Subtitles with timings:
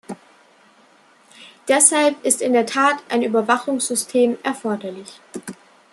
[1.67, 5.19] Deshalb ist in der Tat ein Überwachungssystem erforderlich.